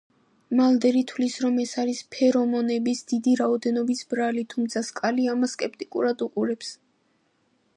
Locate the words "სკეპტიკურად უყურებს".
5.59-6.73